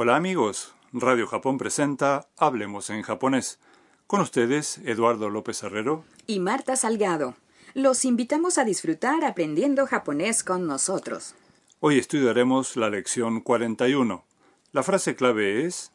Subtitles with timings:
[0.00, 3.58] Hola amigos, Radio Japón presenta Hablemos en japonés.
[4.06, 7.34] Con ustedes, Eduardo López Herrero y Marta Salgado.
[7.74, 11.34] Los invitamos a disfrutar aprendiendo japonés con nosotros.
[11.80, 14.24] Hoy estudiaremos la lección 41.
[14.70, 15.90] La frase clave es...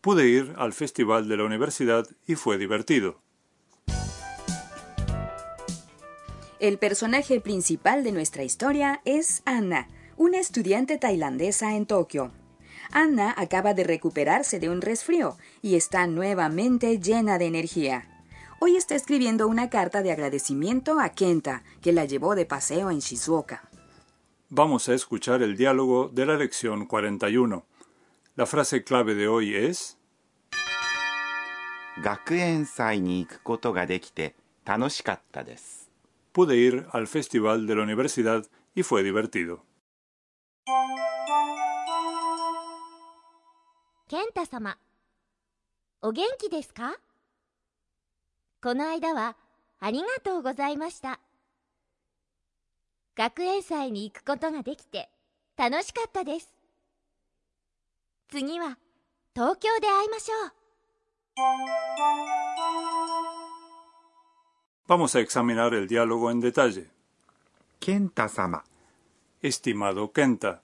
[0.00, 3.23] Pude ir al festival de la universidad y fue divertido.
[6.59, 9.87] El personaje principal de nuestra historia es Anna,
[10.17, 12.31] una estudiante tailandesa en Tokio.
[12.91, 18.25] Anna acaba de recuperarse de un resfrío y está nuevamente llena de energía.
[18.59, 22.99] Hoy está escribiendo una carta de agradecimiento a Kenta, que la llevó de paseo en
[22.99, 23.69] Shizuoka.
[24.49, 27.63] Vamos a escuchar el diálogo de la lección 41.
[28.35, 29.97] La frase clave de hoy es
[32.01, 35.82] 学園祭に行くことができて楽しかったです
[36.33, 39.65] Pude ir al festival de la universidad y fue divertido.
[44.09, 44.77] 健太様
[46.01, 46.97] お元気ですか
[48.59, 49.37] この間は
[49.79, 51.19] ありがとうございました
[53.15, 55.09] 学園祭に行くことができて
[55.57, 56.49] 楽しかったです
[58.29, 58.79] 次は
[59.35, 60.51] 東京で会いましょう
[64.86, 66.90] Vamos a examinar el diálogo en detalle.
[67.80, 68.64] Kenta-sama.
[69.40, 70.62] Estimado Kenta.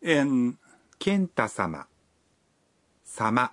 [0.00, 0.58] En
[0.98, 1.86] Kenta-sama.
[3.04, 3.52] Sama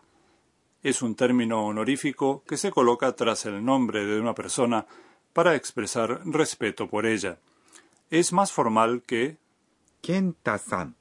[0.84, 4.86] es un término honorífico que se coloca tras el nombre de una persona
[5.34, 7.39] para expresar respeto por ella.
[8.09, 9.38] Es más formal que
[10.02, 10.95] Kenta-san.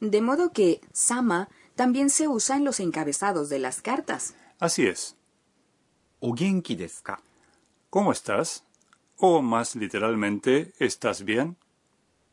[0.00, 4.34] De modo que sama también se usa en los encabezados de las cartas.
[4.58, 5.16] Así es.
[6.20, 6.76] ¿O genki?
[7.94, 8.64] ¿Cómo estás?
[9.18, 11.56] O más literalmente, ¿estás bien?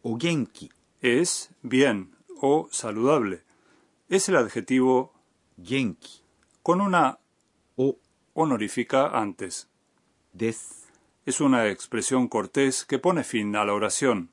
[0.01, 0.71] O genki.
[1.01, 3.43] Es bien o saludable.
[4.09, 5.13] Es el adjetivo
[5.63, 6.23] genki
[6.63, 7.19] con una
[7.75, 7.95] o
[8.33, 9.67] honorífica antes.
[10.33, 10.87] Des.
[11.27, 14.31] Es una expresión cortés que pone fin a la oración.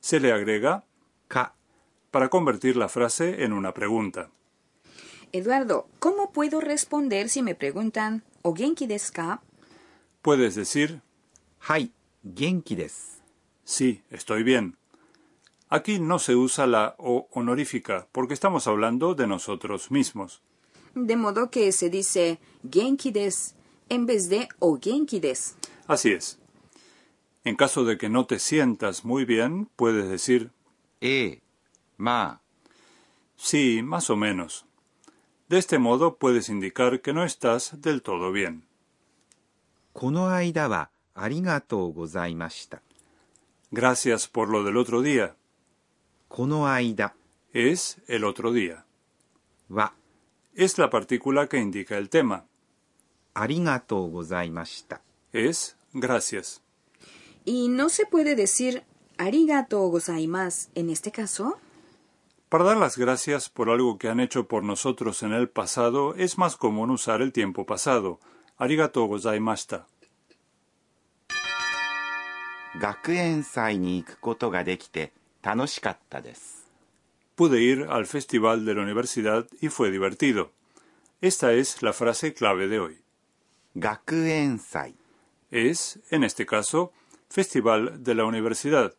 [0.00, 0.82] Se le agrega
[1.28, 1.54] ka
[2.10, 4.30] para convertir la frase en una pregunta.
[5.30, 9.40] Eduardo, ¿cómo puedo responder si me preguntan o genki desu ka?
[10.21, 11.01] Puedes decir
[11.59, 11.91] はい
[12.25, 13.21] 元気です
[13.65, 14.77] sí, estoy bien.
[15.69, 20.41] Aquí no se usa la o honorífica porque estamos hablando de nosotros mismos.
[20.95, 22.39] De modo que se dice
[22.69, 23.55] genki desu
[23.89, 25.55] en vez de O genki desu.
[25.87, 26.37] Así es.
[27.43, 30.51] En caso de que no te sientas muy bien, puedes decir
[31.01, 31.41] ええ
[31.97, 32.41] まあ
[33.35, 34.65] sí, más o menos.
[35.49, 38.63] De este modo puedes indicar que no estás del todo bien.
[39.97, 42.81] この間はありがとうございました
[43.71, 45.33] Gracias por lo del otro día.
[46.29, 47.13] この間
[47.53, 48.83] Es el otro día.
[49.69, 49.93] は
[50.55, 52.43] Es la partícula que indica el tema.
[53.33, 55.01] ありがとうございました
[55.33, 56.61] Es gracias.
[57.45, 58.83] ¿Y no se puede decir
[59.17, 61.57] arigato gozaimasu en este caso?
[62.49, 66.37] Para dar las gracias por algo que han hecho por nosotros en el pasado, es
[66.37, 68.19] más común usar el tiempo pasado.
[68.57, 69.85] Arigato gozaimashita.
[72.79, 75.11] 学園祭に行くことができて
[75.43, 76.63] 楽しかったです
[77.37, 80.51] Pude ir al festival de la universidad y fue divertido.
[81.21, 82.97] Esta es la frase clave de hoy.
[83.75, 84.95] 学園祭
[85.49, 86.91] Es, en este caso,
[87.29, 88.93] festival de la universidad.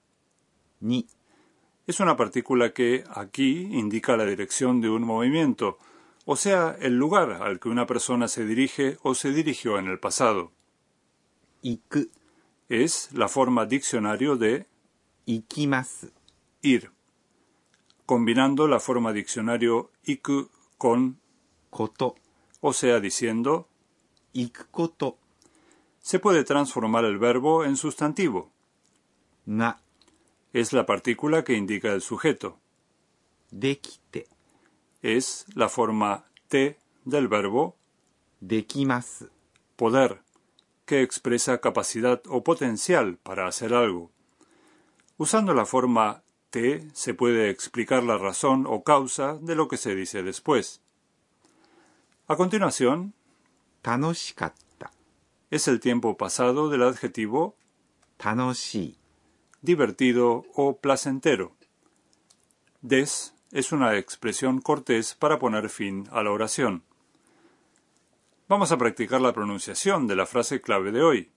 [0.81, 1.07] に
[1.87, 5.79] Es una partícula que aquí indica la dirección de un movimiento,
[6.32, 9.98] o sea, el lugar al que una persona se dirige o se dirigió en el
[9.98, 10.52] pasado.
[11.64, 12.08] Iku
[12.70, 14.68] es la forma diccionario de
[15.26, 16.12] ikimasu,
[16.62, 16.92] ir,
[18.06, 21.20] combinando la forma diccionario iku con
[21.72, 22.14] koto,
[22.62, 23.68] o sea, diciendo
[24.34, 25.18] ikukoto.
[26.00, 28.52] Se puede transformar el verbo en sustantivo.
[29.48, 29.82] Na
[30.54, 32.60] es la partícula que indica el sujeto.
[33.50, 34.28] Dekite
[35.03, 37.77] Es la forma te del verbo
[38.41, 39.31] できます
[39.77, 40.21] poder,
[40.87, 44.11] que expresa capacidad o potencial para hacer algo.
[45.17, 49.95] Usando la forma te se puede explicar la razón o causa de lo que se
[49.95, 50.81] dice después.
[52.27, 53.15] A continuación,
[53.83, 54.91] 楽しかった
[55.51, 57.55] es el tiempo pasado del adjetivo
[58.19, 58.99] 楽しい
[59.63, 61.53] divertido o placentero.
[62.83, 66.84] Des es una expresión cortés para poner fin a la oración.
[68.48, 71.32] Vamos a practicar la pronunciación de la frase clave de hoy.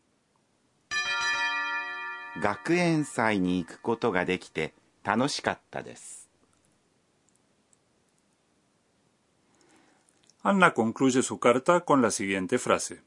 [10.42, 13.02] Anna concluye su carta con la siguiente frase.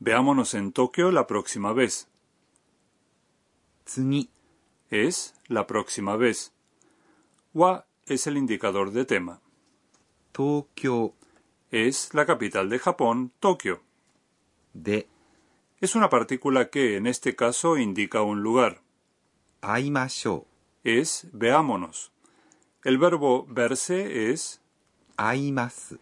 [0.00, 2.07] Veámonos en Tokio la próxima vez
[4.90, 6.52] es la próxima vez.
[7.54, 9.40] Wa es el indicador de tema.
[10.32, 11.14] Tokyo
[11.70, 13.82] es la capital de Japón, Tokio.
[14.74, 15.08] De
[15.80, 18.82] es una partícula que en este caso indica un lugar.
[19.60, 20.46] Aimasho
[20.84, 22.12] es veámonos.
[22.84, 24.60] El verbo verse es
[25.16, 25.98] aimasu.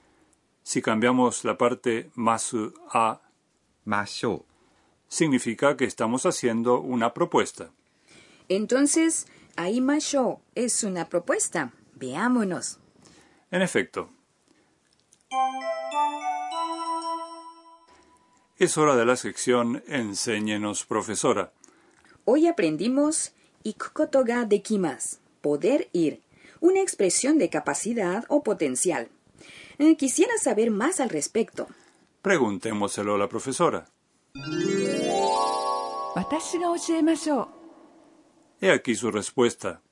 [0.63, 3.21] Si cambiamos la parte masu a
[3.85, 4.45] masho
[5.09, 7.71] significa que estamos haciendo una propuesta.
[8.49, 9.27] Entonces,
[9.57, 11.73] Aimasho es una propuesta.
[11.95, 12.79] Veámonos.
[13.51, 14.11] En efecto.
[18.59, 21.53] Es hora de la sección Enséñenos, profesora.
[22.25, 23.33] Hoy aprendimos
[23.63, 26.21] ikukoto ga dekimasu, poder ir,
[26.61, 29.09] una expresión de capacidad o potencial.
[29.79, 31.69] Eh, quisiera saber más al respecto.
[32.23, 33.87] Preguntémoselo a la profesora.
[38.61, 39.83] He aquí su respuesta.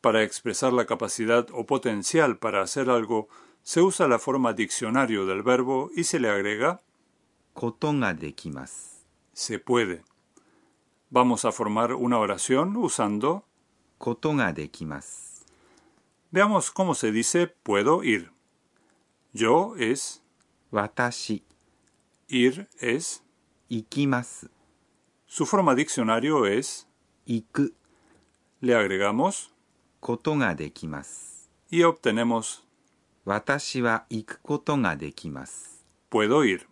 [0.00, 3.28] Para expresar la capacidad o potencial para hacer algo,
[3.62, 6.80] se usa la forma diccionario del verbo y se le agrega
[9.32, 10.04] se puede.
[11.10, 13.44] Vamos a formar una oración usando
[16.30, 18.30] Veamos cómo se dice puedo ir.
[19.32, 20.22] Yo es
[20.70, 21.44] watashi.
[22.28, 23.22] Ir es
[23.68, 24.48] ikimasu.
[25.26, 26.88] Su forma diccionario es
[27.26, 27.70] iku.
[28.60, 29.52] Le agregamos
[30.00, 32.64] koto ga dekimasu y obtenemos
[33.24, 35.70] watashi wa iku koto ga dekimasu.
[36.08, 36.66] Puedo ir.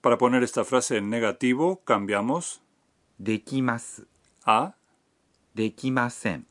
[0.00, 2.60] Para poner esta frase en negativo cambiamos
[3.18, 4.06] dekimasu
[4.44, 4.74] a
[5.54, 6.46] dekimasen.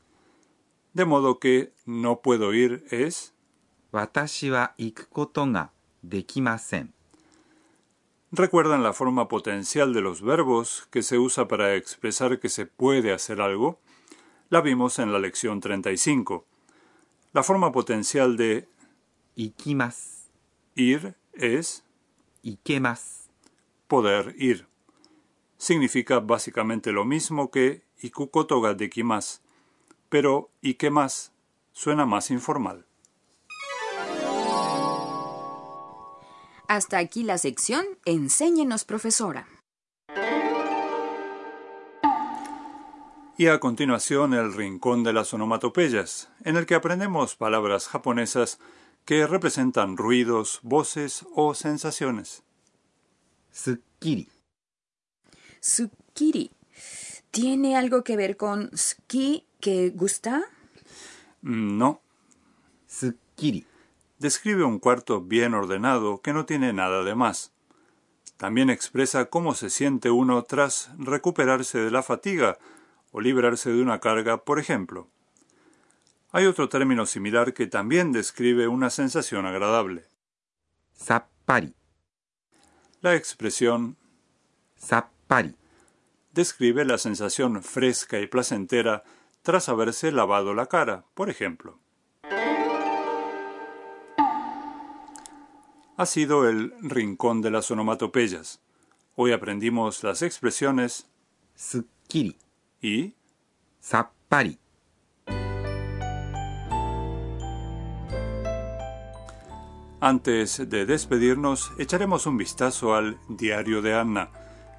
[0.92, 3.34] De modo que no puedo ir es
[3.92, 5.72] watashi wa iku koto ga
[6.02, 6.93] dekimasen
[8.36, 13.12] recuerdan la forma potencial de los verbos que se usa para expresar que se puede
[13.12, 13.78] hacer algo,
[14.50, 16.44] la vimos en la lección 35.
[17.32, 18.68] La forma potencial de
[19.34, 20.30] ikimas
[20.74, 21.84] ir es
[22.42, 23.28] ikemas
[23.88, 24.66] poder ir.
[25.56, 28.90] Significa básicamente lo mismo que ikukotoga de
[30.08, 31.32] pero ikemas
[31.72, 32.86] suena más informal.
[36.74, 39.46] Hasta aquí la sección Enséñenos, profesora.
[43.38, 48.58] Y a continuación el Rincón de las Onomatopeyas, en el que aprendemos palabras japonesas
[49.04, 52.42] que representan ruidos, voces o sensaciones.
[53.52, 54.28] Tsukiri.
[55.60, 56.50] Tsukiri.
[57.30, 60.42] ¿Tiene algo que ver con ski que gusta?
[61.42, 62.00] Mm, no.
[62.88, 63.64] Tsukiri
[64.24, 67.52] describe un cuarto bien ordenado que no tiene nada de más.
[68.38, 72.56] También expresa cómo se siente uno tras recuperarse de la fatiga
[73.12, 75.10] o librarse de una carga, por ejemplo.
[76.32, 80.08] Hay otro término similar que también describe una sensación agradable.
[80.96, 81.74] Zappari.
[83.02, 83.98] La expresión
[84.80, 85.54] Zappari
[86.32, 89.04] describe la sensación fresca y placentera
[89.42, 91.83] tras haberse lavado la cara, por ejemplo.
[95.96, 98.60] ha sido el rincón de las onomatopeyas.
[99.16, 101.06] Hoy aprendimos las expresiones
[101.54, 102.36] sukiri
[102.82, 103.14] y
[103.80, 104.58] sappari.
[110.00, 114.30] Antes de despedirnos, echaremos un vistazo al diario de Anna,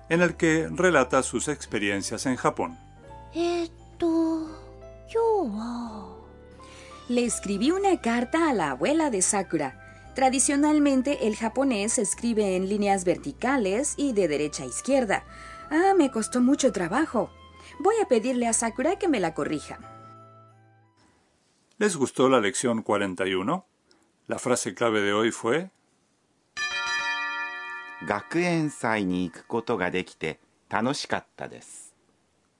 [0.09, 2.77] en el que relata sus experiencias en Japón.
[3.33, 4.47] Esto,
[5.09, 6.21] yo.
[7.07, 9.84] Le escribí una carta a la abuela de Sakura
[10.15, 15.25] Tradicionalmente el japonés se escribe en líneas verticales y de derecha a izquierda.
[15.69, 17.29] Ah, me costó mucho trabajo.
[17.79, 19.77] Voy a pedirle a Sakura que me la corrija.
[21.77, 23.65] ¿Les gustó la lección 41?
[24.27, 25.71] La frase clave de hoy fue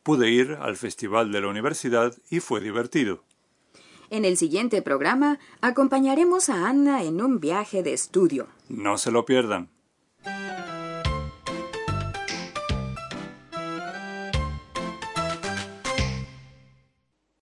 [0.03, 3.23] Pude ir al festival de la universidad y fue divertido.
[4.15, 8.47] En el siguiente programa acompañaremos a Anna en un viaje de estudio.
[8.69, 9.74] No se lo pierdan.